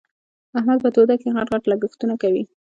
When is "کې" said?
1.21-1.29